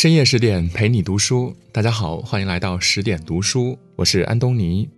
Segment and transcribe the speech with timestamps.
[0.00, 4.88] 深夜十点陪你读书，大家好，欢迎来到十点读书，我是安东尼。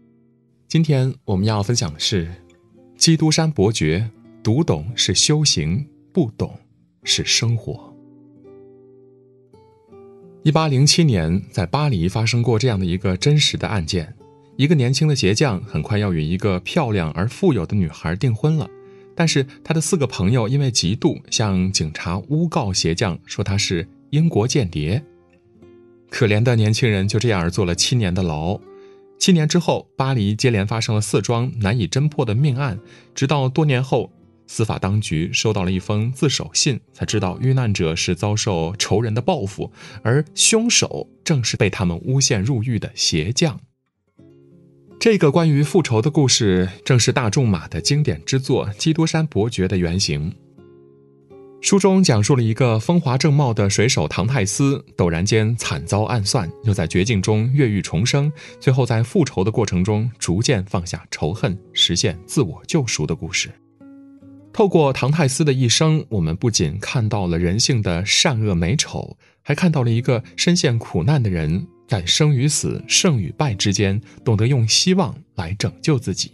[0.68, 2.26] 今天我们要分享的是
[2.96, 4.08] 《基督山伯爵》，
[4.44, 6.56] 读懂是修行，不懂
[7.02, 7.92] 是生活。
[10.44, 14.14] 一八零七年，在巴黎发生过这样的一个真实的案件：
[14.54, 18.70] 一个年轻的鞋匠很快要与一个漂亮而富有的女孩订婚了，
[19.16, 23.84] 但是他的四个朋友因为嫉妒，向警察诬告鞋匠，说他是。
[24.12, 25.02] 英国间谍，
[26.10, 28.60] 可怜的年轻人就这样坐了七年的牢。
[29.18, 32.78] 七年之后，巴黎接连发生了四桩难以侦破的命案，
[33.14, 34.12] 直到多年后，
[34.46, 43.58] 司法当局收到了一封自首信，才知道遇难者是遭受仇人的报复，而凶手正是被他们诬陷入狱的鞋匠。
[45.00, 50.34] 这个关于复仇的故事，正是大仲马的经典之作《基督山伯爵》的原型。
[51.62, 63.48] 书中讲述了一个风华正茂的水手唐泰斯，陡然间惨遭暗算，又在绝境中越狱重生，最后在复仇的过程中逐渐放下仇恨，实现自我救赎的故事。
[64.52, 76.32] 透过唐泰斯的一生，我们不仅看到了人性的善恶美丑，还看到了一个深陷苦难的人在生与死、胜与败之间，懂得用希望来拯救自己。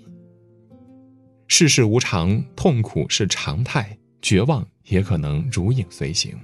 [1.49, 4.67] 世事无常，痛苦是常态，绝望。
[4.89, 6.35] 也可能如影随形，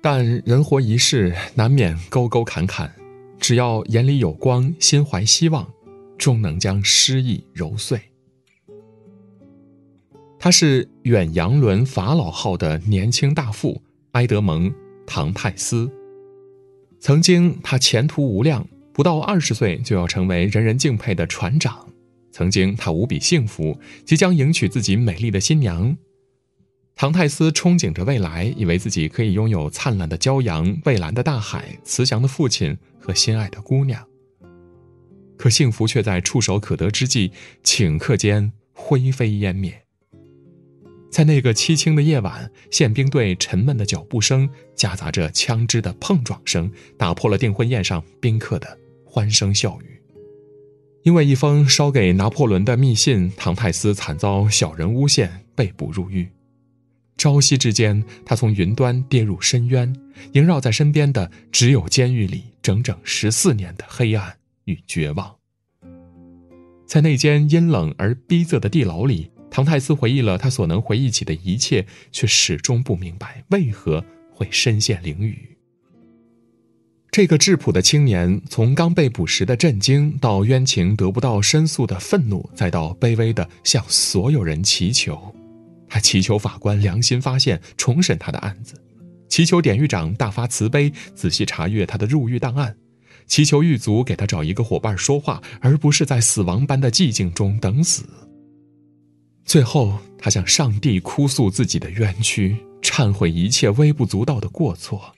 [0.00, 2.92] 但人活一世，难免沟沟坎坎。
[3.38, 5.68] 只要眼里有光，心怀希望，
[6.16, 8.00] 终能将失意揉碎。
[10.38, 14.70] 他是远洋轮法老号的年轻大副埃德蒙·
[15.06, 15.90] 唐泰斯。
[16.98, 21.86] 曾经，他前途无量，不到二十岁就要成为人人敬佩的船长。
[22.30, 25.96] 曾经，他无比幸福，即将迎娶自己美丽的新娘。
[26.96, 34.02] 唐泰斯憧憬着未来，以为自己可以拥有灿烂的骄阳、蔚蓝的大海、慈祥的父亲和心爱的姑娘。
[35.36, 37.30] 可幸福却在触手可得之际，
[37.62, 39.82] 顷刻间灰飞烟灭。
[41.10, 50.00] 在那个凄清的夜晚，宪兵队沉闷的脚步声夹杂着枪支的碰撞声，打破了订婚宴上宾客的欢声笑语。
[51.02, 56.26] 因为一封烧给拿破仑的密信，唐泰斯惨遭小人诬陷，被捕入狱。
[57.16, 59.94] 朝夕之间，他从云端跌入深渊，
[60.32, 65.34] 萦绕在身边的只有监狱里整整十四年的黑暗与绝望。
[66.86, 75.34] 在那间阴冷而逼仄的地牢里，唐泰斯回忆了他所能回忆起的一切，却始终不明白为何会身陷囹圄。
[77.10, 85.34] 这个质朴的青年，从刚被捕时的震惊，到冤情得不到申诉的愤怒，再到卑微的向所有人祈求。
[85.88, 88.74] 他祈求法官良心发现，重审他的案子；
[89.28, 92.72] 祈求典狱长大发慈悲，仔细查阅他的入狱档案；
[93.26, 98.04] 祈求狱卒给他找一个伙伴说话，而不是在死亡般的寂静中等死。
[99.44, 105.12] 最后，他向上帝哭诉自己的冤屈，忏悔一切微不足道的过错。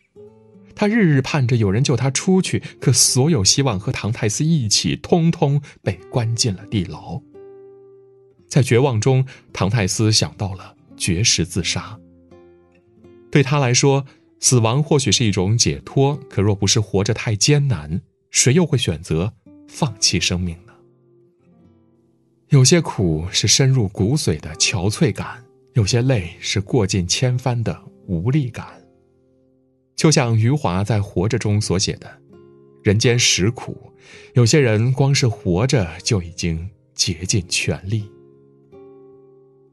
[0.74, 7.20] 他日日盼着有人救他出去，可所有希望和唐泰斯一起，通通被关进了地牢。
[8.48, 11.98] 在绝望中，唐泰斯想到了绝食自杀。
[13.30, 14.06] 对他来说，
[14.40, 18.00] 死亡或许是一种解脱，可若不是活着太艰难，
[18.30, 19.34] 谁又会选择
[19.68, 20.72] 放弃生命呢？
[22.48, 25.44] 有些苦是深入骨髓的憔悴感，
[25.74, 28.66] 有些累是过尽千帆的无力感。
[29.94, 32.10] 就像余华在《活着》中所写的
[32.82, 33.76] ：“人间实苦，
[34.32, 38.10] 有些人光是活着就已经竭尽全力。”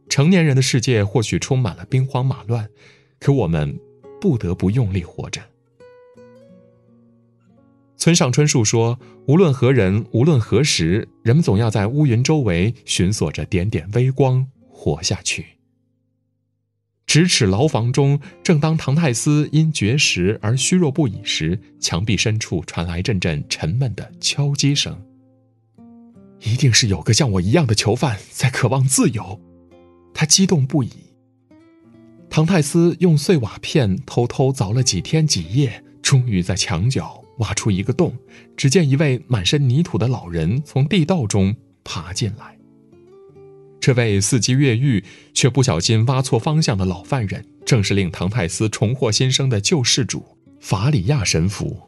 [0.10, 2.70] 成年人的世界或许充满了兵荒马乱，
[3.20, 3.78] 可我们
[4.22, 5.42] 不得不用力活着。
[7.98, 15.46] 村上春树说：“无论何人，无论何时，人们总要在乌云周围寻索着点点微光，活下去。”
[17.08, 25.02] 咫尺牢房中，正当唐泰斯因绝食而虚弱不已时，墙壁深处传来阵阵沉闷的敲击声。
[26.42, 29.40] 一定是有个像我一样的囚犯在渴望自由。
[30.16, 30.90] 他激动不已。
[32.30, 38.12] 唐泰斯用碎瓦片偷偷凿了几天几夜，终于在墙角挖出一个洞。
[38.58, 42.58] 只见一位满身泥土的老人从地道中爬进来。
[43.80, 45.04] 这位伺机越狱
[45.34, 50.26] 却不小心挖错方向的老犯人，正是令唐泰斯重获新生的救世主
[50.60, 51.80] 法里亚神父。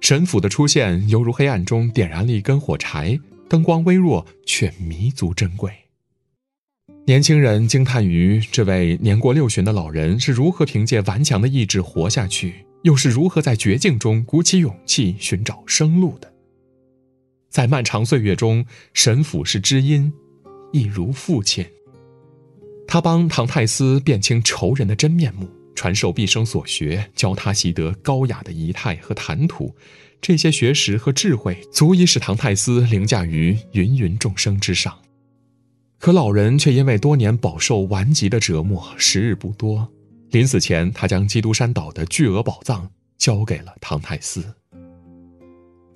[0.00, 3.18] 神父的出现犹如黑暗中点燃了一根火柴，
[3.48, 5.72] 灯光微弱，却弥足珍贵。
[7.10, 16.32] 年轻人惊叹于这位年过六旬的老人是如何凭借顽强的意志活下去，又是如何在绝境中鼓起勇气寻找生路的？
[17.48, 18.64] 在漫长岁月中，
[18.94, 20.12] 神府是知音，
[20.70, 21.66] 亦如父亲。
[22.86, 29.74] 他帮唐太斯辨清仇人的真面目，传授毕生所学，教他习得高雅的仪态和谈吐。
[30.20, 34.96] 这些学识和智慧，足以使唐太斯凌驾于芸芸众生之上。
[36.00, 39.86] 可老人却因为多年饱受顽疾的折磨，时日不多。
[40.30, 44.42] 临死前，他将基督山岛的巨额宝藏交给了唐泰斯。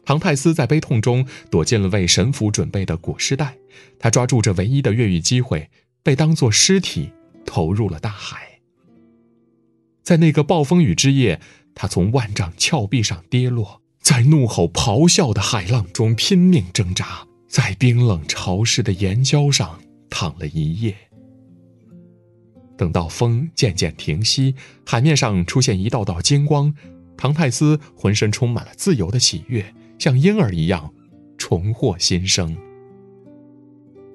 [0.04, 3.56] 唐泰斯在悲痛中躲进了为神父准备的裹尸袋，
[3.98, 5.70] 他抓住这唯一的越狱机会，
[6.02, 7.10] 被当作尸体
[7.46, 8.60] 投入了大海。
[10.02, 11.40] 在那个暴风雨之夜，
[11.74, 19.80] 他从万丈峭壁上跌落，在怒吼咆哮的海浪中拼命挣扎，在冰冷潮湿的岩礁上。
[20.08, 20.94] 躺了一夜，
[22.76, 24.54] 等到风渐渐停息，
[24.86, 26.74] 海面上出现一道道金光，
[27.16, 30.92] 唐泰斯浑身充满了自由的喜悦，像婴儿一样
[31.38, 32.56] 重获新生。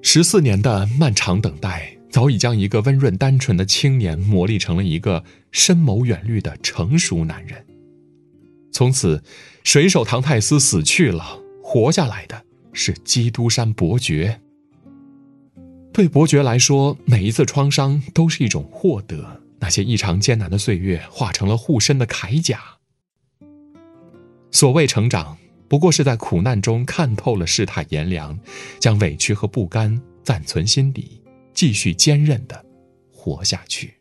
[0.02, 5.22] 十四年的漫长等待，早已将一个温润单纯的青年磨砺成了一个
[5.52, 7.64] 深谋远虑的成熟男人。
[8.72, 9.22] 从此，
[9.62, 14.40] 水手唐泰斯死去了，活下来的是基督山伯爵。
[16.00, 19.42] 对伯爵来说，每一次创伤都是一种获得。
[19.58, 22.58] 那些异常艰难的岁月化成了护身的铠甲。
[24.50, 25.36] 所谓成长，
[25.68, 28.40] 不过是在苦难中看透了世态炎凉，
[28.78, 31.20] 将委屈和不甘暂存心底，
[31.52, 32.64] 继续坚韧的
[33.12, 33.92] 活下去。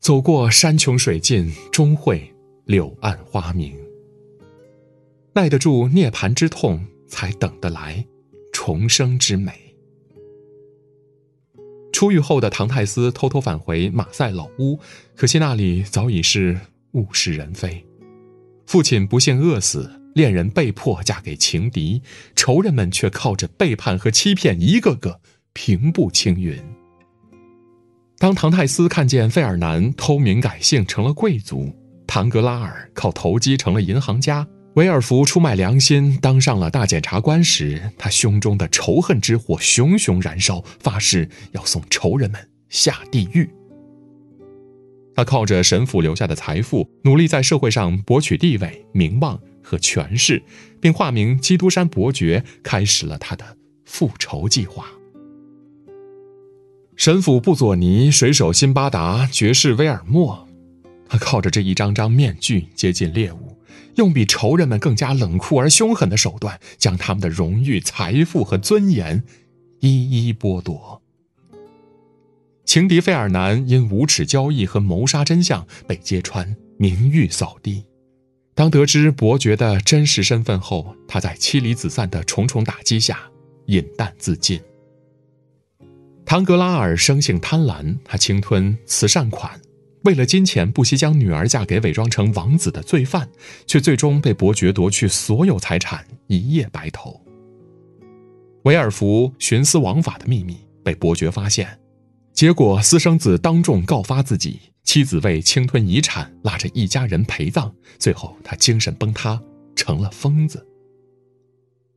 [0.00, 2.34] 走过山穷水尽，终会
[2.64, 3.78] 柳暗花明。
[5.34, 8.04] 耐得住涅槃之痛，才等得来
[8.52, 9.67] 重生之美。
[11.98, 14.78] 出狱后的唐泰斯偷偷返回马赛老屋，
[15.16, 16.56] 可惜那里早已是
[16.92, 17.84] 物是人非。
[18.66, 22.00] 父亲不幸饿死，恋人被迫嫁给情敌，
[22.36, 25.20] 仇人们却靠着背叛和欺骗，一个个
[25.52, 26.56] 平步青云。
[28.18, 31.74] 当唐泰斯看见费尔南偷名改姓成了贵族，
[32.06, 34.46] 唐格拉尔靠投机成了银行家。
[34.78, 43.50] 维尔福出卖良心，当上了大检察官时，他胸中的仇恨之火熊熊燃烧，发誓要送仇人们下地狱。
[45.16, 50.40] 他靠着神父留下的财富，努力在社会上博取地位、名望和权势，
[50.80, 53.44] 并化名基督山伯爵，开始了他的
[53.84, 54.86] 复仇计划。
[56.94, 60.46] 神父布佐尼、水手辛巴达、爵士威尔莫，
[61.08, 63.57] 他靠着这一张张面具接近猎物。
[63.98, 69.22] 用比仇人们更加冷酷而凶狠的手段，将他们的荣誉、财富和尊严
[69.80, 71.02] 一一剥夺。
[72.64, 77.84] 情敌费尔南因无耻交易和谋杀真相被揭穿，名誉扫地。
[78.54, 83.18] 当得知伯爵的真实身份后，他在妻离子散的重重打击下
[83.66, 84.60] 饮弹自尽。
[86.24, 89.60] 唐格拉尔生性贪婪，他侵吞慈善款。
[90.04, 93.28] 为了金钱，不惜将女儿嫁给伪装成王子的罪犯，
[93.66, 97.20] 却最终被伯爵夺去所有财产，一夜白头。
[98.64, 101.78] 维尔福徇私枉法的秘密被伯爵发现，
[102.32, 109.40] 结果私生子当众告发自己，妻子为侵吞遗产拉着一家人陪葬，最后他精神崩塌，
[109.74, 110.64] 成了疯子。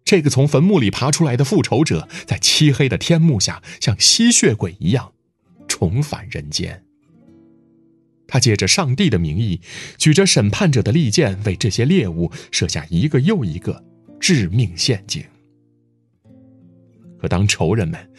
[0.04, 5.14] 这个从坟墓里爬出来的复仇者，在漆黑的天幕下，像吸血鬼一样
[5.68, 6.84] 重返人间。
[8.32, 9.60] 他借着上帝的名义，
[9.98, 13.84] 举着审判者的利剑，为这些猎物设下一个又一个
[14.22, 15.22] 致命陷阱。
[17.20, 18.10] 可当仇人们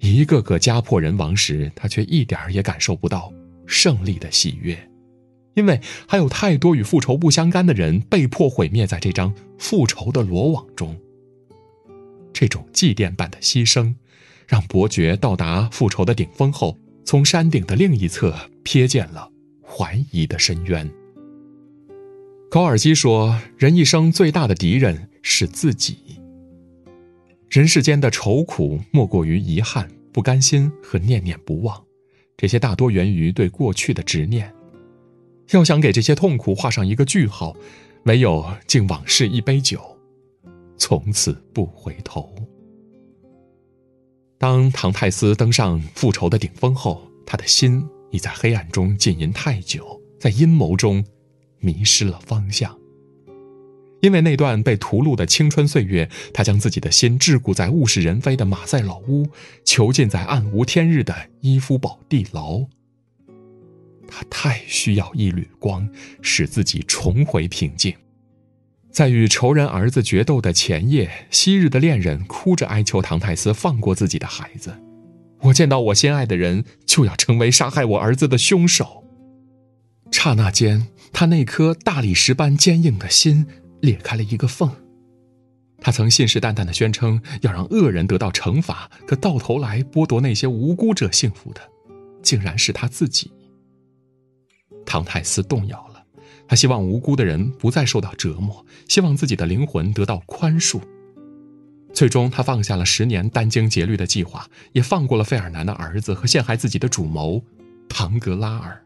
[0.00, 3.32] 一个个家破人亡时，他却一点儿也感受不到
[3.66, 4.76] 胜利的喜悦，
[5.54, 10.94] 因为还有太多与复仇不相干的人被迫毁灭在这张复仇的罗网中。
[12.34, 13.94] 这种祭奠般的牺牲，
[14.46, 19.30] 让伯爵到达复仇的顶峰后，从山顶的另一侧瞥见了。
[19.76, 20.88] 怀疑的深渊。
[22.48, 25.96] 高尔基说：“人一生最大的敌人是自己。
[27.50, 31.82] 人世间的愁苦，莫过于遗憾、不甘心和念念不忘，
[32.36, 34.54] 这些大多源于对过去的执念。
[35.50, 37.56] 要想给这些痛苦画上一个句号，
[38.04, 39.80] 唯有敬往事一杯酒，
[40.76, 42.32] 从此不回头。”
[44.38, 47.84] 当唐泰斯登上复仇的顶峰后，他的心。
[48.14, 51.04] 你在黑暗中浸淫太久，在阴谋中
[51.58, 52.78] 迷失了方向。
[54.02, 59.26] 因为那段被屠戮的青春岁月，他将自己的心桎梏在物是人非的马赛老屋，
[59.64, 62.64] 囚禁在暗无天日的伊夫堡地牢。
[64.06, 65.90] 他太需要一缕光，
[66.22, 67.92] 使自己重回平静。
[68.92, 74.72] 在与仇人儿子决斗的前夜，昔日的恋人哭着哀求唐泰斯放过自己的孩子。
[75.44, 79.04] 我见到我心爱的人，就要成为杀害我儿子的凶手。
[80.10, 83.46] 刹那间，他那颗大理石般坚硬的心
[83.80, 84.70] 裂开了一个缝。
[85.80, 91.60] 他曾信誓旦旦地宣称要让恶人得到惩罚，可到头来剥夺那些无辜者幸福的，
[92.22, 93.30] 竟然是他自己。
[94.86, 96.04] 唐泰斯动摇了。
[96.46, 100.80] 他希望无辜的人不再受到折磨，希望自己的灵魂得到宽恕。
[101.94, 107.42] 最终，他放下了十年殚精竭虑的计划，也放过了费尔南的儿子和陷害自己的主谋
[107.88, 108.84] 唐格拉尔。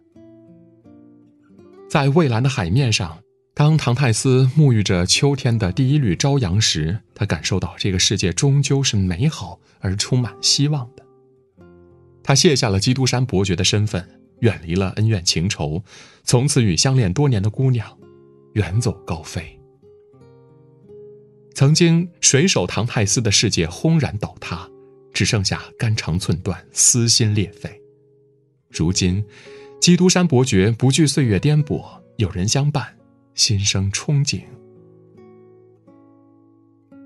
[1.89, 3.19] 在蔚蓝的海面上，
[3.55, 11.03] 当唐泰斯沐浴着秋天的第一缕朝阳时，他感受到这个世界终究是美好而充满希望的。
[12.23, 14.07] 他卸下了基督山伯爵的身份。
[14.41, 15.83] 远离了恩怨情仇，
[16.23, 17.99] 从此与相恋多年的姑娘
[18.53, 19.58] 远走高飞。
[21.59, 24.71] 曾经水手唐泰斯的世界轰然倒塌，
[25.13, 27.69] 只剩下肝肠寸断、撕心裂肺。
[28.71, 29.25] 如今，
[29.81, 31.85] 基督山伯爵不惧岁月颠簸，
[32.19, 32.97] 有人相伴，
[33.35, 34.43] 心生憧憬。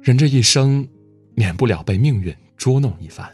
[0.02, 0.86] 人这一生，
[1.34, 3.26] 免不了被命运捉弄一番，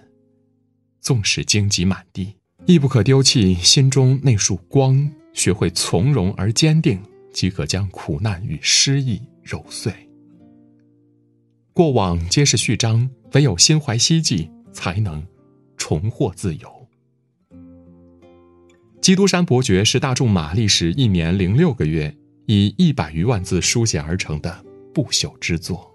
[1.01, 2.33] 纵使荆棘满地。
[2.67, 9.93] 亦不可丢弃心中那束光，学会从容而坚定，即可将苦难与失意揉碎。
[11.79, 15.25] 过往皆是序章，唯有心怀希冀，才能
[15.77, 16.69] 重获自由。
[19.01, 22.13] 基督山伯爵是大仲马历时一年零六个月，
[22.47, 25.89] 以一百余万字书写而成的不朽之作。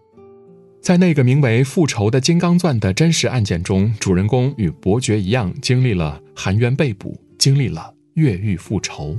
[0.82, 9.18] 在那个名为《复仇的金刚钻》的真实案件中，主人公与伯爵一样，经历了含冤被捕，经历了越狱复仇。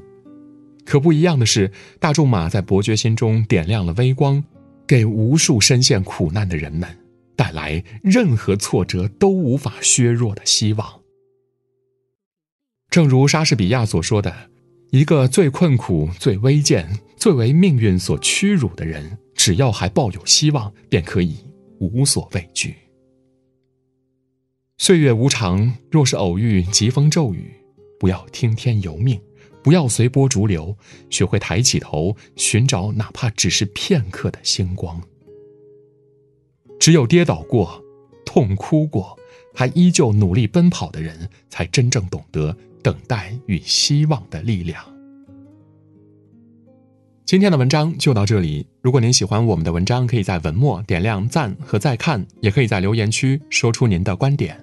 [0.86, 4.42] 可不一样的是，大仲马在伯爵心中点亮了微光，
[4.86, 6.88] 给无数深陷苦难的人们
[7.36, 11.00] 带来任何挫折都无法削弱的希望。
[12.90, 14.50] 正如莎士比亚所说的
[14.90, 21.36] ：“一个最困苦、最危贱、最为命运所屈辱的人，只要还抱有希望，便可以。”
[21.80, 22.76] 无所畏惧。
[24.78, 27.52] 岁月无常，若是偶遇疾风骤雨，
[27.98, 29.20] 不要听天由命，
[29.64, 30.76] 不要随波逐流，
[31.08, 35.00] 学会抬起头，寻找哪怕只是片刻的星光。
[36.78, 37.82] 只有跌倒过、
[38.26, 39.18] 痛哭过，
[39.54, 44.84] 还依旧努力奔跑的人，才真正懂得等待与希望的力量。
[47.24, 48.66] 今天的文章就到这里。
[48.82, 54.62] 如果您喜欢我们的文章，可以在文末点亮赞和再看，也可以在留言区说出您的观点。